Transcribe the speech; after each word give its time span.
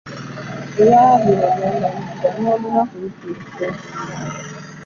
Olwali 0.81 1.31
olwo 1.47 1.67
nga 1.79 2.29
Ng’olunaku 2.37 2.95
lutuuse. 3.01 3.67